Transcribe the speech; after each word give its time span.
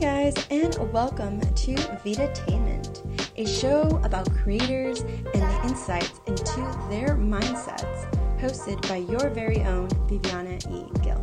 guys, 0.00 0.34
and 0.50 0.78
welcome 0.94 1.38
to 1.40 1.74
Vidatainment, 2.02 3.04
a 3.36 3.46
show 3.46 4.00
about 4.02 4.32
creators 4.34 5.00
and 5.00 5.42
the 5.42 5.60
insights 5.64 6.22
into 6.26 6.56
their 6.88 7.16
mindsets, 7.16 8.10
hosted 8.40 8.80
by 8.88 8.96
your 8.96 9.28
very 9.28 9.62
own 9.62 9.90
Viviana 10.08 10.56
E. 10.70 10.86
Gill. 11.02 11.22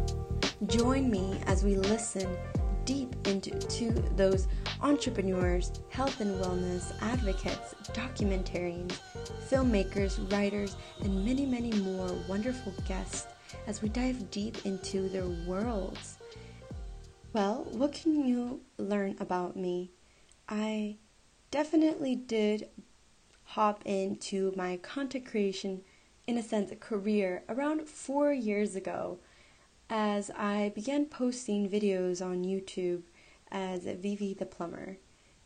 Join 0.68 1.10
me 1.10 1.40
as 1.48 1.64
we 1.64 1.76
listen 1.76 2.38
deep 2.86 3.16
into 3.28 3.50
to 3.50 3.92
those 4.16 4.48
entrepreneurs, 4.82 5.72
health 5.90 6.22
and 6.22 6.40
wellness 6.40 6.94
advocates, 7.02 7.74
documentarians, 7.94 9.00
filmmakers, 9.50 10.32
writers, 10.32 10.78
and 11.02 11.26
many, 11.26 11.48
many 11.48 11.72
more 11.80 12.12
wonderful 12.30 12.76
guests 12.88 13.26
as 13.66 13.82
we 13.82 13.90
dive 13.90 14.30
deep 14.30 14.68
into 14.68 15.10
their 15.10 15.26
worlds. 15.48 16.20
Well, 17.34 17.68
what 17.72 17.94
can 17.94 18.26
you 18.26 18.62
learn 18.78 19.18
about 19.20 19.58
me? 19.58 19.92
I 20.48 20.96
definitely 21.52 22.16
did 22.16 22.70
hop 23.44 23.82
into 23.86 24.54
my 24.56 24.78
content 24.78 25.26
creation, 25.26 25.82
in 26.26 26.38
a 26.38 26.44
sense, 26.44 26.72
career 26.80 27.44
around 27.50 27.88
four 27.88 28.32
years 28.32 28.76
ago 28.76 29.20
as 29.90 30.32
I 30.32 30.72
began 30.74 31.06
posting 31.06 31.70
videos 31.70 32.26
on 32.26 32.46
YouTube 32.46 33.04
as 33.52 33.84
Vivi 33.84 34.34
the 34.34 34.46
Plumber. 34.46 34.98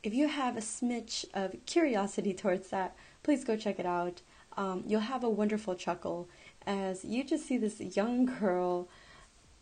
If 0.03 0.13
you 0.13 0.27
have 0.27 0.57
a 0.57 0.61
smidge 0.61 1.25
of 1.33 1.55
curiosity 1.65 2.33
towards 2.35 2.69
that, 2.69 2.95
please 3.23 3.43
go 3.43 3.57
check 3.57 3.79
it 3.79 3.85
out. 3.87 4.21
Um, 4.55 4.83
you'll 4.85 5.01
have 5.01 5.23
a 5.23 5.29
wonderful 5.29 5.75
chuckle 5.75 6.29
as 6.67 7.03
you 7.03 7.23
just 7.23 7.47
see 7.47 7.57
this 7.57 7.79
young 7.79 8.25
girl 8.39 8.87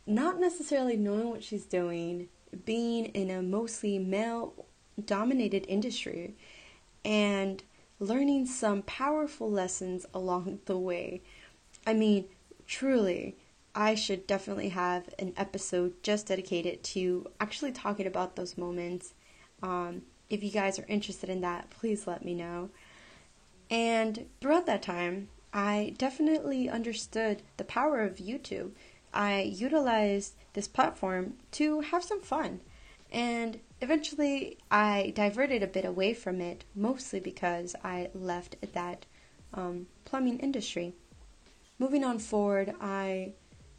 not 0.10 0.40
necessarily 0.40 0.98
knowing 0.98 1.30
what 1.30 1.44
she's 1.44 1.66
doing, 1.66 2.30
being 2.66 3.06
in 3.06 3.30
a 3.30 3.42
mostly 3.42 4.00
male 4.00 4.66
dominated 5.06 5.66
industry, 5.68 6.36
and 7.06 7.64
learning 8.00 8.46
some 8.46 8.82
powerful 8.82 9.50
lessons 9.50 10.06
along 10.14 10.60
the 10.66 10.78
way. 10.78 11.22
I 11.86 11.94
mean, 11.94 12.26
truly, 12.66 13.38
I 13.76 13.96
should 13.96 14.26
definitely 14.26 14.70
have 14.70 15.10
an 15.20 15.34
episode 15.38 16.02
just 16.02 16.28
dedicated 16.28 16.84
to 16.84 17.28
actually 17.40 17.72
talking 17.72 18.08
about 18.08 18.36
those 18.36 18.58
moments. 18.58 19.14
Um, 19.62 20.02
if 20.30 20.44
you 20.44 20.52
guys 20.52 20.80
are 20.80 20.86
interested 20.88 21.30
in 21.30 21.42
that, 21.42 21.70
please 21.70 22.08
let 22.08 22.26
me 22.26 22.34
know. 22.34 22.70
And 23.70 24.26
throughout 24.42 24.66
that 24.66 24.82
time, 24.82 25.30
I 25.54 25.94
definitely 25.98 26.70
understood 26.70 27.42
the 27.58 27.64
power 27.64 28.02
of 28.02 28.18
YouTube. 28.18 28.72
I 29.14 29.42
utilized 29.42 30.36
this 30.54 30.68
platform 30.68 31.36
to 31.52 31.82
have 31.82 32.04
some 32.04 32.22
fun. 32.22 32.62
And 33.12 33.60
eventually, 33.82 34.58
I 34.70 35.14
diverted 35.16 35.64
a 35.64 35.68
bit 35.68 35.86
away 35.86 36.14
from 36.14 36.42
it, 36.42 36.64
mostly 36.76 37.20
because 37.20 37.76
I 37.84 38.10
left 38.14 38.56
that 38.74 39.06
um, 39.54 39.88
plumbing 40.06 40.40
industry. 40.40 40.94
Moving 41.80 42.04
on 42.04 42.20
forward, 42.20 42.76
I 42.80 43.34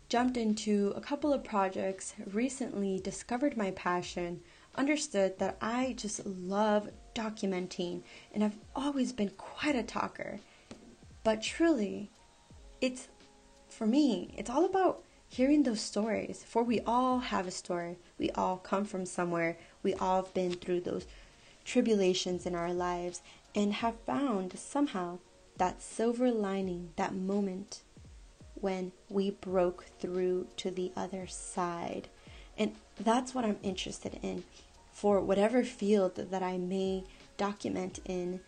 jumped 0.09 0.37
into 0.37 0.93
a 0.97 1.01
couple 1.01 1.33
of 1.33 1.45
projects, 1.45 2.15
recently 2.33 2.99
discovered 2.99 3.57
my 3.57 3.71
passion, 3.73 4.41
understood 4.75 5.39
that 5.39 5.57
I 5.61 5.95
just 5.97 6.25
love 6.27 6.91
documenting, 7.15 8.03
and 8.35 8.43
I've 8.43 8.59
always 8.75 9.13
been 9.13 9.31
quite 9.31 9.77
a 9.77 9.83
talker. 9.83 10.41
But 11.23 11.43
truly, 11.43 12.11
it's 12.81 13.09
for 13.69 13.87
me, 13.87 14.35
it's 14.37 14.51
all 14.51 14.65
about 14.65 15.05
hearing 15.31 15.63
those 15.63 15.81
stories. 15.81 16.45
For 16.47 16.63
we 16.63 16.81
all 16.81 17.21
have 17.21 17.47
a 17.47 17.53
story. 17.53 17.97
We 18.19 18.31
all 18.33 18.59
come 18.59 18.85
from 18.85 19.07
somewhere. 19.07 19.57
We 19.83 19.95
all 19.95 20.25
have 20.25 20.35
been 20.35 20.53
through 20.53 20.81
those 20.81 21.07
tribulations 21.65 22.45
in 22.45 22.55
our 22.55 22.75
lives 22.75 23.23
and 23.55 23.73
have 23.75 23.95
found 24.01 24.59
somehow 24.59 25.19
that 25.57 25.83
silver 25.83 26.31
lining, 26.31 26.91
that 26.97 27.15
moment 27.15 27.83
when 28.55 28.93
we 29.09 29.31
broke 29.31 29.87
through 30.01 30.49
to 30.57 30.71
the 30.71 30.93
other 30.97 31.27
side. 31.27 32.09
And 32.59 32.75
that's 32.99 33.35
what 33.35 33.45
I'm 33.45 33.59
interested 33.63 34.19
in 34.23 34.43
for 34.93 35.21
whatever 35.21 35.63
field 35.65 36.17
that 36.17 36.43
I 36.43 36.59
may 36.59 37.05
document 37.37 38.01
in 38.05 38.41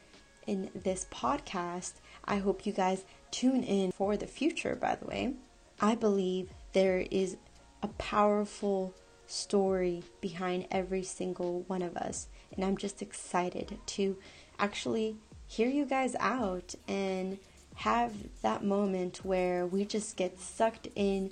in 0.46 0.68
this 0.74 1.06
podcast. 1.12 1.92
I 2.24 2.38
hope 2.38 2.66
you 2.66 2.72
guys 2.72 3.04
tune 3.30 3.62
in 3.62 3.92
for 3.92 4.16
the 4.16 4.26
future, 4.26 4.74
by 4.74 4.96
the 4.96 5.06
way. 5.06 5.34
I 5.80 5.94
believe 5.94 6.50
there 6.72 7.06
is 7.10 7.36
a 7.82 7.88
powerful 7.88 8.94
story 9.26 10.02
behind 10.20 10.66
every 10.70 11.02
single 11.02 11.62
one 11.62 11.82
of 11.82 11.96
us, 11.96 12.28
and 12.54 12.64
I'm 12.64 12.76
just 12.76 13.02
excited 13.02 13.78
to 13.86 14.16
actually 14.58 15.16
hear 15.46 15.68
you 15.68 15.84
guys 15.84 16.14
out 16.20 16.74
and 16.88 17.38
have 17.74 18.12
that 18.42 18.64
moment 18.64 19.24
where 19.24 19.66
we 19.66 19.84
just 19.84 20.16
get 20.16 20.38
sucked 20.38 20.88
in 20.94 21.30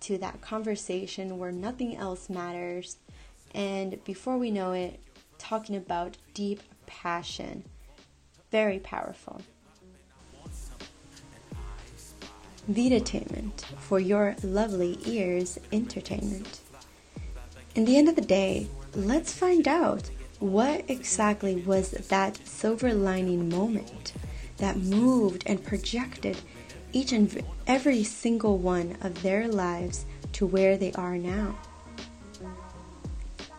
to 0.00 0.18
that 0.18 0.40
conversation 0.40 1.38
where 1.38 1.52
nothing 1.52 1.96
else 1.96 2.28
matters. 2.28 2.96
And 3.54 4.02
before 4.04 4.38
we 4.38 4.50
know 4.50 4.72
it 4.72 4.98
talking 5.38 5.76
about 5.76 6.16
deep 6.34 6.62
passion. 6.86 7.64
Very 8.50 8.78
powerful 8.78 9.42
Vidatainment 12.70 13.64
for 13.78 13.98
your 13.98 14.36
lovely 14.42 14.98
ears 15.04 15.58
entertainment. 15.72 16.60
In 17.74 17.84
the 17.84 17.96
end 17.96 18.08
of 18.08 18.16
the 18.16 18.22
day, 18.22 18.68
let's 18.94 19.32
find 19.32 19.66
out 19.66 20.10
what 20.38 20.84
exactly 20.88 21.56
was 21.56 21.90
that 21.90 22.36
silver 22.46 22.92
lining 22.92 23.48
moment 23.48 24.12
that 24.58 24.76
moved 24.76 25.42
and 25.46 25.64
projected 25.64 26.36
each 26.92 27.12
and 27.12 27.42
every 27.66 28.04
single 28.04 28.58
one 28.58 28.96
of 29.00 29.22
their 29.22 29.48
lives 29.48 30.04
to 30.32 30.46
where 30.46 30.76
they 30.76 30.92
are 30.92 31.16
now. 31.16 31.58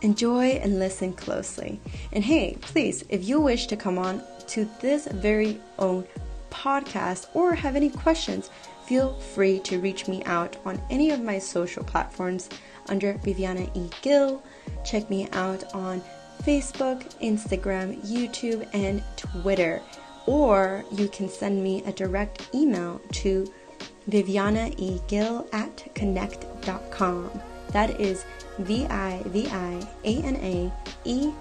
Enjoy 0.01 0.47
and 0.47 0.79
listen 0.79 1.13
closely. 1.13 1.79
And 2.11 2.23
hey, 2.23 2.57
please, 2.61 3.03
if 3.09 3.27
you 3.27 3.39
wish 3.39 3.67
to 3.67 3.77
come 3.77 3.97
on 3.97 4.21
to 4.47 4.69
this 4.81 5.07
very 5.07 5.59
own 5.79 6.05
podcast 6.51 7.27
or 7.33 7.55
have 7.55 7.75
any 7.75 7.89
questions, 7.89 8.49
feel 8.85 9.13
free 9.13 9.59
to 9.59 9.79
reach 9.79 10.07
me 10.07 10.23
out 10.25 10.57
on 10.65 10.81
any 10.89 11.11
of 11.11 11.21
my 11.21 11.39
social 11.39 11.83
platforms 11.83 12.49
under 12.89 13.13
Viviana 13.13 13.69
E. 13.73 13.89
Gill. 14.01 14.43
Check 14.83 15.09
me 15.09 15.27
out 15.31 15.73
on 15.73 16.01
Facebook, 16.43 17.01
Instagram, 17.21 18.01
YouTube, 18.05 18.67
and 18.73 19.01
Twitter 19.15 19.81
or 20.25 20.83
you 20.91 21.07
can 21.07 21.27
send 21.29 21.61
me 21.61 21.83
a 21.85 21.91
direct 21.91 22.49
email 22.53 23.01
to 23.11 23.51
vivianaegill 24.09 25.53
at 25.53 25.95
connect.com. 25.95 27.41
That 27.69 27.99
is 27.99 28.25
V 28.59 28.85
I 28.85 29.21
V 29.27 29.47
I 29.47 29.87
A 30.03 30.21
N 30.21 30.35
A 30.37 30.71
E 31.05 31.31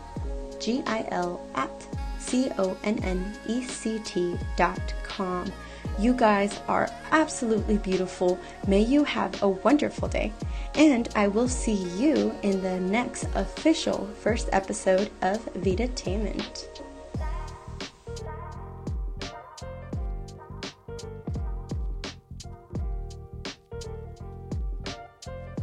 G 0.59 0.83
I 0.87 1.07
L 1.11 1.47
at 1.55 1.71
C 2.19 2.51
O 2.59 2.77
N 2.85 2.99
N 3.03 3.33
E 3.47 3.63
C 3.63 4.01
T 4.05 4.39
dot 4.57 4.81
com. 5.03 5.53
You 5.99 6.15
guys 6.15 6.61
are 6.69 6.89
absolutely 7.11 7.79
beautiful. 7.79 8.39
May 8.67 8.81
you 8.81 9.05
have 9.05 9.43
a 9.43 9.49
wonderful 9.49 10.09
day. 10.09 10.33
And 10.75 11.09
I 11.15 11.29
will 11.29 11.49
see 11.49 11.75
you 11.75 12.35
in 12.43 12.63
the 12.63 12.81
next 12.81 13.25
official 13.35 14.09
first 14.21 14.49
episode 14.53 15.11
of 15.21 15.45
Vidatainment. 15.55 16.67